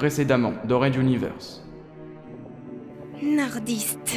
précédemment 0.00 0.54
dans 0.64 0.80
Red 0.80 0.96
Universe. 0.96 1.62
Nordiste. 3.22 4.16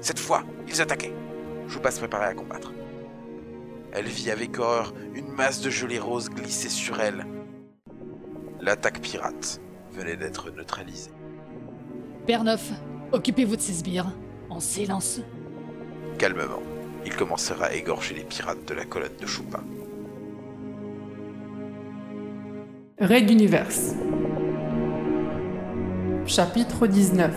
Cette 0.00 0.18
fois, 0.18 0.42
ils 0.66 0.82
attaquaient. 0.82 1.14
Je 1.68 1.78
passe 1.78 2.00
préparer 2.00 2.24
à 2.24 2.34
combattre. 2.34 2.72
Elle 3.92 4.06
vit 4.06 4.32
avec 4.32 4.58
horreur 4.58 4.92
une 5.14 5.28
masse 5.28 5.60
de 5.60 5.70
gelée 5.70 6.00
rose 6.00 6.30
glisser 6.30 6.68
sur 6.68 7.00
elle. 7.00 7.24
L'attaque 8.60 9.00
pirate 9.00 9.60
venait 9.92 10.16
d'être 10.16 10.50
neutralisée. 10.50 11.12
Père 12.26 12.42
Neuf, 12.42 12.72
occupez-vous 13.12 13.54
de 13.54 13.60
ces 13.60 13.74
sbires, 13.74 14.10
en 14.50 14.58
silence. 14.58 15.20
Calmement, 16.18 16.62
il 17.06 17.14
commencera 17.14 17.66
à 17.66 17.72
égorger 17.72 18.16
les 18.16 18.24
pirates 18.24 18.66
de 18.66 18.74
la 18.74 18.84
colonne 18.84 19.16
de 19.20 19.26
Choupin. 19.26 19.62
Raid 23.02 23.28
Universe. 23.28 23.96
Chapitre 26.24 26.86
19 26.86 27.32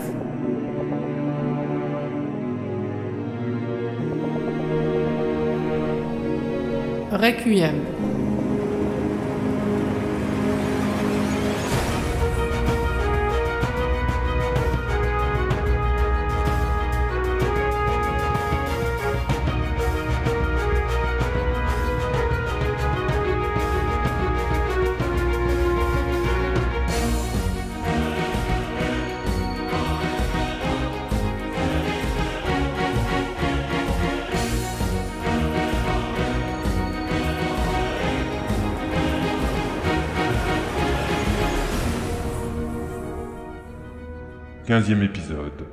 Requiem. 7.10 7.95
Quinzième 44.66 45.04
épisode. 45.04 45.64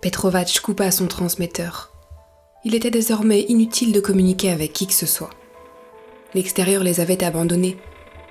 Petrovac 0.00 0.60
coupa 0.60 0.92
son 0.92 1.08
transmetteur. 1.08 1.92
Il 2.64 2.76
était 2.76 2.92
désormais 2.92 3.40
inutile 3.48 3.90
de 3.90 3.98
communiquer 3.98 4.50
avec 4.50 4.72
qui 4.72 4.86
que 4.86 4.92
ce 4.92 5.06
soit. 5.06 5.30
L'extérieur 6.32 6.84
les 6.84 7.00
avait 7.00 7.24
abandonnés, 7.24 7.76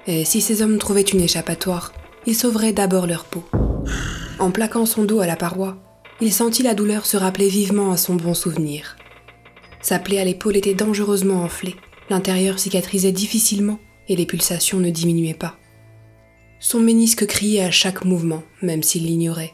et 0.08 0.24
si 0.24 0.40
ces 0.40 0.62
hommes 0.62 0.78
trouvaient 0.78 1.02
une 1.02 1.20
échappatoire, 1.20 1.92
ils 2.26 2.38
sauveraient 2.38 2.72
d'abord 2.72 3.06
leur 3.06 3.26
peau. 3.26 3.44
En 4.40 4.50
plaquant 4.50 4.86
son 4.86 5.04
dos 5.04 5.20
à 5.20 5.28
la 5.28 5.36
paroi, 5.36 5.76
il 6.22 6.32
sentit 6.32 6.64
la 6.64 6.76
douleur 6.76 7.06
se 7.06 7.18
rappeler 7.18 7.50
vivement 7.50 7.92
à 7.92 7.98
son 7.98 8.16
bon 8.16 8.34
souvenir. 8.34 8.96
Sa 9.82 10.00
plaie 10.00 10.20
à 10.20 10.24
l'épaule 10.24 10.56
était 10.56 10.74
dangereusement 10.74 11.44
enflée, 11.44 11.76
l'intérieur 12.10 12.60
cicatrisait 12.60 13.12
difficilement 13.12 13.80
et 14.08 14.16
les 14.16 14.26
pulsations 14.26 14.80
ne 14.80 14.90
diminuaient 14.90 15.34
pas. 15.34 15.58
Son 16.66 16.80
ménisque 16.80 17.28
criait 17.28 17.66
à 17.66 17.72
chaque 17.72 18.06
mouvement, 18.06 18.42
même 18.62 18.84
s'il 18.84 19.06
l'ignorait. 19.06 19.54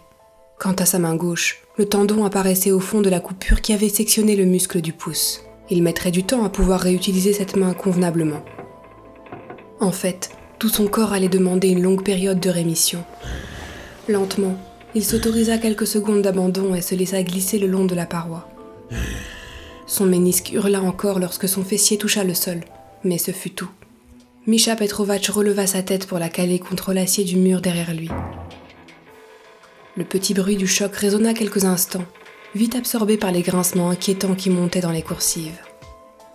Quant 0.60 0.74
à 0.74 0.86
sa 0.86 1.00
main 1.00 1.16
gauche, 1.16 1.64
le 1.76 1.86
tendon 1.86 2.24
apparaissait 2.24 2.70
au 2.70 2.80
fond 2.80 3.02
de 3.02 3.10
la 3.10 3.20
coupure 3.20 3.62
qui 3.62 3.74
avait 3.74 3.90
sectionné 3.90 4.36
le 4.36 4.46
muscle 4.46 4.80
du 4.80 4.94
pouce. 4.94 5.42
Il 5.72 5.82
mettrait 5.82 6.12
du 6.12 6.24
temps 6.24 6.44
à 6.46 6.50
pouvoir 6.50 6.80
réutiliser 6.80 7.34
cette 7.34 7.56
main 7.56 7.74
convenablement. 7.74 8.46
En 9.80 9.92
fait, 9.92 10.30
tout 10.60 10.70
son 10.70 10.86
corps 10.86 11.12
allait 11.12 11.30
demander 11.30 11.70
une 11.70 11.82
longue 11.82 12.04
période 12.04 12.40
de 12.40 12.52
rémission. 12.52 13.04
Lentement, 14.08 14.56
il 14.94 15.04
s'autorisa 15.04 15.58
quelques 15.58 15.88
secondes 15.88 16.22
d'abandon 16.22 16.76
et 16.76 16.82
se 16.84 16.94
laissa 16.94 17.24
glisser 17.24 17.58
le 17.58 17.68
long 17.68 17.86
de 17.86 17.96
la 17.96 18.06
paroi. 18.06 18.48
Son 19.88 20.06
ménisque 20.06 20.52
hurla 20.52 20.84
encore 20.84 21.18
lorsque 21.18 21.50
son 21.50 21.64
fessier 21.64 21.98
toucha 21.98 22.24
le 22.24 22.36
sol, 22.36 22.60
mais 23.04 23.18
ce 23.18 23.32
fut 23.32 23.50
tout. 23.56 23.72
Misha 24.50 24.76
Petrovac 24.76 25.28
releva 25.28 25.68
sa 25.68 25.84
tête 25.84 26.08
pour 26.08 26.18
la 26.18 26.28
caler 26.28 26.58
contre 26.58 26.92
l'acier 26.92 27.24
du 27.24 27.36
mur 27.36 27.62
derrière 27.62 27.94
lui. 27.94 28.10
Le 29.96 30.04
petit 30.04 30.34
bruit 30.34 30.58
du 30.58 30.66
choc 30.66 30.96
résonna 30.96 31.36
quelques 31.36 31.66
instants, 31.66 32.08
vite 32.56 32.74
absorbé 32.74 33.16
par 33.16 33.32
les 33.32 33.44
grincements 33.44 33.92
inquiétants 33.92 34.34
qui 34.34 34.50
montaient 34.50 34.82
dans 34.82 34.90
les 34.90 35.04
coursives. 35.04 35.62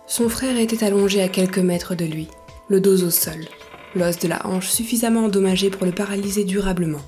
Son 0.07 0.29
frère 0.29 0.57
était 0.57 0.85
allongé 0.85 1.21
à 1.21 1.27
quelques 1.27 1.57
mètres 1.57 1.93
de 1.93 2.05
lui, 2.05 2.29
le 2.69 2.79
dos 2.79 3.03
au 3.03 3.09
sol, 3.09 3.49
l'os 3.95 4.17
de 4.17 4.29
la 4.29 4.47
hanche 4.47 4.69
suffisamment 4.69 5.25
endommagé 5.25 5.69
pour 5.69 5.85
le 5.85 5.91
paralyser 5.91 6.45
durablement. 6.45 7.03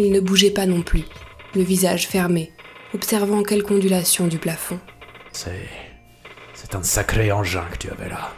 Il 0.00 0.10
ne 0.10 0.18
bougeait 0.18 0.50
pas 0.50 0.66
non 0.66 0.82
plus, 0.82 1.04
le 1.54 1.62
visage 1.62 2.08
fermé, 2.08 2.50
observant 2.92 3.44
quelque 3.44 3.72
ondulation 3.72 4.26
du 4.26 4.38
plafond. 4.38 4.80
C'est. 5.30 5.68
C'est 6.54 6.74
un 6.74 6.82
sacré 6.82 7.30
engin 7.30 7.66
que 7.70 7.78
tu 7.78 7.88
avais 7.88 8.08
là. 8.08 8.32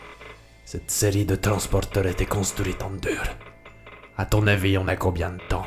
Cette 0.72 0.90
série 0.90 1.26
de 1.26 1.36
transporteurs 1.36 2.06
était 2.06 2.24
construite 2.24 2.82
en 2.82 2.88
dur. 2.88 3.22
À 4.16 4.24
ton 4.24 4.46
avis, 4.46 4.78
on 4.78 4.88
a 4.88 4.96
combien 4.96 5.28
de 5.28 5.40
temps? 5.50 5.66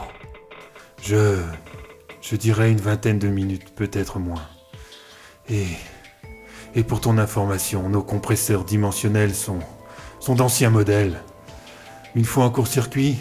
Je. 1.03 1.43
Je 2.21 2.35
dirais 2.35 2.71
une 2.71 2.81
vingtaine 2.81 3.19
de 3.19 3.27
minutes, 3.27 3.75
peut-être 3.75 4.17
moins. 4.17 4.41
Et. 5.47 5.67
Et 6.73 6.83
pour 6.83 7.01
ton 7.01 7.19
information, 7.19 7.87
nos 7.87 8.01
compresseurs 8.01 8.63
dimensionnels 8.63 9.35
sont. 9.35 9.59
sont 10.19 10.33
d'anciens 10.33 10.71
modèles. 10.71 11.21
Une 12.15 12.25
fois 12.25 12.45
en 12.45 12.49
court-circuit, 12.49 13.15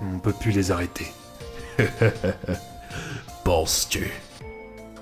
on 0.00 0.14
ne 0.14 0.18
peut 0.18 0.32
plus 0.32 0.50
les 0.50 0.72
arrêter. 0.72 1.06
Penses-tu? 3.44 4.10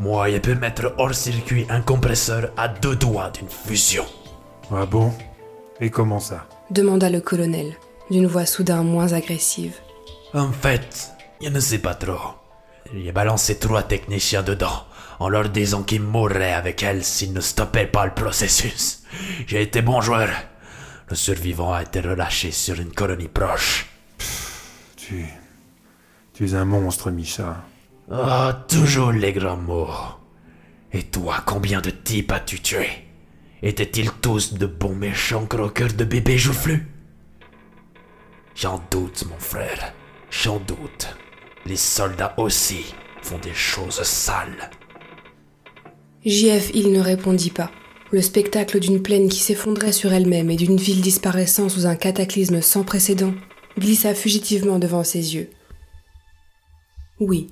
Moi, 0.01 0.31
je 0.31 0.37
peux 0.37 0.55
mettre 0.55 0.93
hors 0.99 1.15
circuit 1.15 1.65
un 1.71 1.81
compresseur 1.81 2.53
à 2.59 2.69
deux 2.69 2.97
doigts 2.97 3.31
d'une 3.31 3.49
fusion. 3.49 4.05
Ah 4.71 4.85
bon? 4.85 5.15
Et 5.81 5.91
comment 5.91 6.21
ça 6.21 6.47
demanda 6.71 7.11
le 7.11 7.21
colonel, 7.21 7.75
d'une 8.11 8.27
voix 8.27 8.47
soudain 8.47 8.83
moins 8.83 9.13
agressive. 9.13 9.75
En 10.35 10.53
fait, 10.53 11.11
je 11.43 11.49
ne 11.49 11.61
sais 11.61 11.79
pas 11.79 11.95
trop. 11.95 12.35
J'ai 12.95 13.13
balancé 13.13 13.59
trois 13.59 13.83
techniciens 13.83 14.43
dedans, 14.43 14.85
en 15.19 15.29
leur 15.29 15.49
disant 15.49 15.83
qu'ils 15.83 16.03
mourraient 16.03 16.53
avec 16.53 16.83
elle 16.83 17.05
s'ils 17.05 17.33
ne 17.33 17.41
stoppaient 17.41 17.87
pas 17.87 18.07
le 18.07 18.15
processus. 18.15 19.03
J'ai 19.47 19.63
été 19.63 19.83
bon 19.83 20.01
joueur. 20.01 20.29
Le 21.09 21.17
survivant 21.17 21.73
a 21.73 21.83
été 21.83 22.01
relâché 22.01 22.53
sur 22.53 22.81
une 22.81 22.93
colonie 22.93 23.29
proche. 23.29 23.87
Tu. 24.97 25.27
Tu 26.33 26.49
es 26.49 26.55
un 26.55 26.65
monstre, 26.65 27.11
Misha. 27.11 27.65
Ah, 28.13 28.65
toujours 28.69 29.13
les 29.13 29.33
grands 29.33 29.57
mots. 29.57 29.89
Et 30.93 31.05
toi, 31.05 31.43
combien 31.45 31.81
de 31.81 31.91
types 31.91 32.33
as-tu 32.33 32.61
tué 32.61 33.10
Étaient-ils 33.63 34.11
tous 34.11 34.55
de 34.55 34.67
bons 34.67 34.95
méchants 34.95 35.47
croqueurs 35.47 35.93
de 35.93 36.05
bébés 36.05 36.39
joufflus? 36.39 36.87
J'en 38.55 38.83
doute, 38.91 39.25
mon 39.29 39.39
frère. 39.39 39.93
J'en 40.31 40.59
doute. 40.61 41.15
Les 41.67 41.77
soldats 41.77 42.35
aussi 42.39 42.95
font 43.23 43.39
des 43.39 43.55
choses 43.55 44.03
sales. 44.03 44.71
JF 46.25 46.75
Hill 46.75 46.93
ne 46.93 47.01
répondit 47.01 47.51
pas. 47.51 47.71
Le 48.13 48.23
spectacle 48.23 48.81
d'une 48.81 49.03
plaine 49.03 49.29
qui 49.29 49.39
s'effondrait 49.39 49.93
sur 49.93 50.13
elle-même 50.13 50.51
et 50.51 50.57
d'une 50.57 50.77
ville 50.77 51.01
disparaissant 51.01 51.69
sous 51.69 51.87
un 51.87 51.97
cataclysme 51.97 52.61
sans 52.61 52.83
précédent 52.83 53.35
glissa 53.79 54.15
fugitivement 54.15 54.79
devant 54.79 55.05
ses 55.05 55.35
yeux. 55.35 55.51
Oui, 57.21 57.49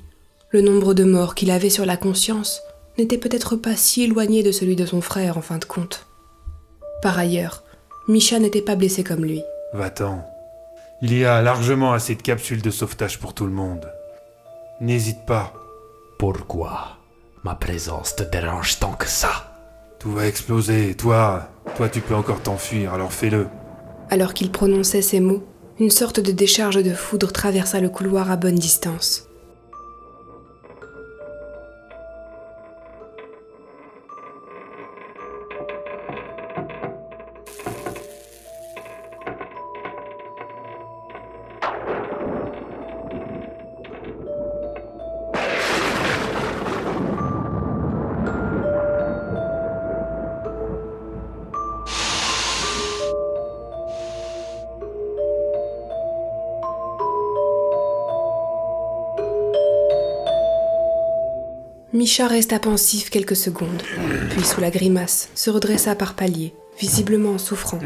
le 0.50 0.62
nombre 0.62 0.94
de 0.94 1.04
morts 1.04 1.34
qu'il 1.34 1.50
avait 1.50 1.70
sur 1.70 1.86
la 1.86 1.96
conscience 1.96 2.60
n'était 2.98 3.18
peut-être 3.18 3.56
pas 3.56 3.76
si 3.76 4.02
éloigné 4.02 4.42
de 4.42 4.52
celui 4.52 4.76
de 4.76 4.84
son 4.84 5.00
frère 5.00 5.38
en 5.38 5.42
fin 5.42 5.58
de 5.58 5.64
compte. 5.64 6.06
Par 7.00 7.18
ailleurs, 7.18 7.62
Misha 8.08 8.38
n'était 8.38 8.62
pas 8.62 8.74
blessé 8.74 9.04
comme 9.04 9.24
lui. 9.24 9.42
Va-t'en. 9.72 10.24
Il 11.00 11.16
y 11.16 11.24
a 11.24 11.40
largement 11.40 11.92
assez 11.92 12.16
de 12.16 12.22
capsules 12.22 12.62
de 12.62 12.70
sauvetage 12.70 13.20
pour 13.20 13.34
tout 13.34 13.46
le 13.46 13.52
monde. 13.52 13.88
N'hésite 14.80 15.24
pas. 15.26 15.52
Pourquoi 16.18 16.96
ma 17.44 17.54
présence 17.54 18.16
te 18.16 18.24
dérange 18.24 18.80
tant 18.80 18.94
que 18.94 19.06
ça? 19.06 19.54
Tout 20.00 20.10
va 20.10 20.26
exploser. 20.26 20.96
Toi, 20.96 21.48
toi 21.76 21.88
tu 21.88 22.00
peux 22.00 22.16
encore 22.16 22.40
t'enfuir, 22.42 22.94
alors 22.94 23.12
fais-le. 23.12 23.46
Alors 24.10 24.34
qu'il 24.34 24.50
prononçait 24.50 25.02
ces 25.02 25.20
mots, 25.20 25.44
une 25.78 25.90
sorte 25.90 26.18
de 26.18 26.32
décharge 26.32 26.82
de 26.82 26.94
foudre 26.94 27.30
traversa 27.30 27.80
le 27.80 27.88
couloir 27.88 28.30
à 28.32 28.36
bonne 28.36 28.56
distance. 28.56 29.27
Misha 61.94 62.28
resta 62.28 62.58
pensif 62.58 63.08
quelques 63.08 63.34
secondes, 63.34 63.82
puis 64.28 64.44
sous 64.44 64.60
la 64.60 64.70
grimace, 64.70 65.30
se 65.34 65.48
redressa 65.48 65.94
par 65.94 66.12
paliers, 66.12 66.52
visiblement 66.78 67.30
en 67.30 67.38
souffrant. 67.38 67.78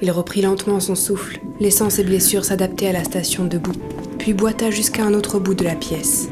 Il 0.00 0.10
reprit 0.10 0.40
lentement 0.40 0.80
son 0.80 0.94
souffle, 0.94 1.38
laissant 1.60 1.90
ses 1.90 2.04
blessures 2.04 2.46
s'adapter 2.46 2.88
à 2.88 2.92
la 2.92 3.04
station 3.04 3.44
debout, 3.44 3.74
puis 4.18 4.32
boita 4.32 4.70
jusqu'à 4.70 5.04
un 5.04 5.12
autre 5.12 5.38
bout 5.38 5.52
de 5.52 5.64
la 5.64 5.74
pièce. 5.74 6.30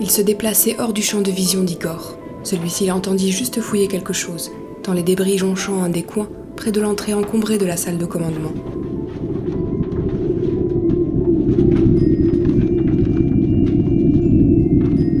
Il 0.00 0.10
se 0.10 0.22
déplaçait 0.22 0.76
hors 0.78 0.94
du 0.94 1.02
champ 1.02 1.20
de 1.20 1.30
vision 1.30 1.62
d'Igor. 1.62 2.18
Celui-ci 2.42 2.86
l'entendit 2.86 3.32
juste 3.32 3.60
fouiller 3.60 3.88
quelque 3.88 4.14
chose, 4.14 4.50
dans 4.82 4.94
les 4.94 5.02
débris 5.02 5.36
jonchant 5.36 5.82
un 5.82 5.90
des 5.90 6.04
coins, 6.04 6.30
près 6.56 6.72
de 6.72 6.80
l'entrée 6.80 7.14
encombrée 7.14 7.58
de 7.58 7.66
la 7.66 7.76
salle 7.76 7.98
de 7.98 8.06
commandement. 8.06 8.52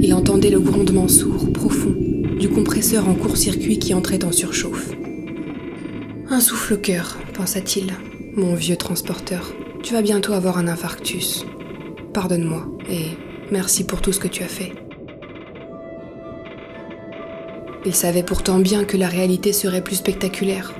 Il 0.00 0.12
entendait 0.14 0.50
le 0.50 0.60
grondement 0.60 1.08
sourd, 1.08 1.52
profond, 1.52 1.94
du 2.38 2.48
compresseur 2.48 3.08
en 3.08 3.14
court-circuit 3.14 3.78
qui 3.78 3.94
entrait 3.94 4.24
en 4.24 4.32
surchauffe. 4.32 4.90
Un 6.28 6.40
souffle 6.40 6.74
au 6.74 6.78
cœur, 6.78 7.18
pensa-t-il. 7.34 7.92
Mon 8.36 8.54
vieux 8.54 8.76
transporteur, 8.76 9.54
tu 9.82 9.94
vas 9.94 10.02
bientôt 10.02 10.32
avoir 10.32 10.58
un 10.58 10.66
infarctus. 10.66 11.46
Pardonne-moi 12.12 12.66
et 12.90 13.06
merci 13.50 13.84
pour 13.84 14.02
tout 14.02 14.12
ce 14.12 14.20
que 14.20 14.28
tu 14.28 14.42
as 14.42 14.48
fait. 14.48 14.72
Il 17.86 17.94
savait 17.94 18.22
pourtant 18.22 18.58
bien 18.58 18.84
que 18.84 18.96
la 18.96 19.08
réalité 19.08 19.52
serait 19.52 19.84
plus 19.84 19.96
spectaculaire. 19.96 20.74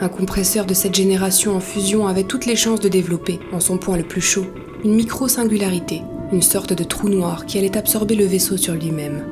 Un 0.00 0.08
compresseur 0.08 0.64
de 0.64 0.74
cette 0.74 0.94
génération 0.94 1.56
en 1.56 1.60
fusion 1.60 2.06
avait 2.06 2.22
toutes 2.22 2.46
les 2.46 2.54
chances 2.54 2.78
de 2.78 2.88
développer, 2.88 3.40
en 3.52 3.58
son 3.58 3.78
point 3.78 3.96
le 3.96 4.04
plus 4.04 4.20
chaud, 4.20 4.46
une 4.84 4.94
micro-singularité, 4.94 6.02
une 6.32 6.42
sorte 6.42 6.72
de 6.72 6.84
trou 6.84 7.08
noir 7.08 7.46
qui 7.46 7.58
allait 7.58 7.76
absorber 7.76 8.14
le 8.14 8.24
vaisseau 8.24 8.56
sur 8.56 8.74
lui-même. 8.74 9.24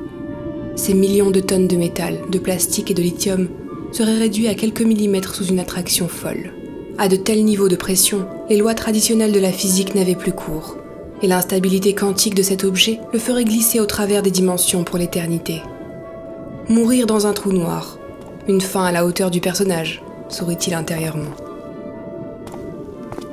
Ces 0.75 0.93
millions 0.93 1.31
de 1.31 1.39
tonnes 1.39 1.69
de 1.69 1.77
métal, 1.77 2.19
de 2.31 2.39
plastique 2.41 2.91
et 2.91 2.95
de 2.95 3.03
lithium 3.03 3.49
seraient 3.93 4.19
réduits 4.19 4.49
à 4.49 4.57
quelques 4.57 4.83
millimètres 4.83 5.37
sous 5.37 5.47
une 5.47 5.61
attraction 5.61 6.09
folle. 6.09 6.53
À 6.99 7.07
de 7.07 7.17
tels 7.17 7.45
niveaux 7.45 7.69
de 7.69 7.77
pression, 7.77 8.27
les 8.51 8.57
lois 8.57 8.75
traditionnelles 8.75 9.33
de 9.33 9.39
la 9.39 9.53
physique 9.53 9.95
n'avaient 9.95 10.17
plus 10.17 10.33
cours, 10.33 10.79
et 11.23 11.29
l'instabilité 11.29 11.95
quantique 11.95 12.35
de 12.35 12.43
cet 12.43 12.65
objet 12.65 12.99
le 13.13 13.21
ferait 13.21 13.45
glisser 13.45 13.79
au 13.79 13.87
travers 13.87 14.23
des 14.23 14.33
dimensions 14.33 14.83
pour 14.83 14.99
l'éternité. 14.99 15.63
Mourir 16.69 17.07
dans 17.07 17.29
un 17.29 17.33
trou 17.33 17.53
noir, 17.53 17.99
une 18.49 18.61
fin 18.61 18.85
à 18.85 18.93
la 18.93 19.07
hauteur 19.07 19.31
du 19.31 19.41
personnage, 19.41 20.03
sourit-il 20.29 20.75
intérieurement. 20.75 21.35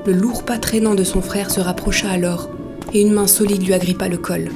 Le 0.05 0.13
lourd 0.13 0.43
pas 0.43 0.57
traînant 0.57 0.95
de 0.95 1.03
son 1.03 1.21
frère 1.21 1.49
se 1.49 1.61
rapprocha 1.61 2.09
alors, 2.09 2.49
et 2.93 3.01
une 3.01 3.13
main 3.13 3.27
solide 3.27 3.65
lui 3.65 3.73
agrippa 3.73 4.09
le 4.09 4.17
col. 4.17 4.49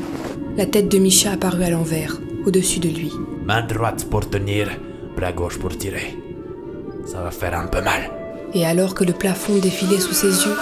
La 0.58 0.66
tête 0.66 0.90
de 0.90 0.98
Misha 0.98 1.32
apparut 1.32 1.64
à 1.64 1.70
l'envers, 1.70 2.18
au-dessus 2.46 2.80
de 2.80 2.90
lui. 2.90 3.12
Main 3.46 3.62
droite 3.62 4.06
pour 4.10 4.30
tenir, 4.30 4.70
bras 5.16 5.32
gauche 5.32 5.58
pour 5.58 5.78
tirer. 5.78 6.18
Ça 7.06 7.22
va 7.22 7.32
faire 7.32 7.58
un 7.58 7.68
peu 7.68 7.82
mal. 7.82 8.12
Et 8.54 8.66
alors 8.66 8.94
que 8.94 9.04
le 9.04 9.14
plafond 9.14 9.58
défilait 9.58 10.00
sous 10.00 10.14
ses 10.14 10.28
yeux, 10.28 10.56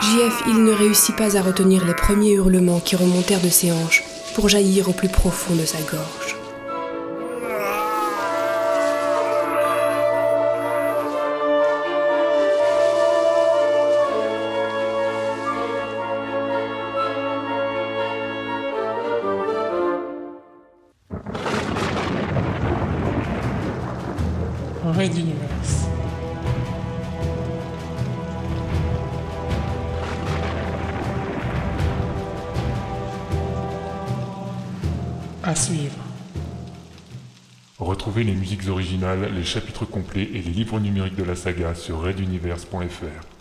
JF 0.00 0.44
il 0.48 0.64
ne 0.64 0.72
réussit 0.72 1.16
pas 1.16 1.36
à 1.36 1.42
retenir 1.42 1.84
les 1.86 1.94
premiers 1.94 2.32
hurlements 2.32 2.80
qui 2.80 2.96
remontèrent 2.96 3.42
de 3.42 3.48
ses 3.48 3.72
hanches 3.72 4.04
pour 4.34 4.48
jaillir 4.48 4.88
au 4.88 4.92
plus 4.92 5.08
profond 5.08 5.54
de 5.54 5.64
sa 5.64 5.78
gorge. 5.90 6.23
Universe. 25.02 25.88
À 35.42 35.54
suivre. 35.56 35.92
Retrouvez 37.78 38.22
les 38.22 38.34
musiques 38.34 38.68
originales, 38.68 39.34
les 39.34 39.42
chapitres 39.42 39.84
complets 39.84 40.22
et 40.22 40.40
les 40.40 40.52
livres 40.52 40.78
numériques 40.78 41.16
de 41.16 41.24
la 41.24 41.34
saga 41.34 41.74
sur 41.74 42.00
reduniverse.fr. 42.00 43.33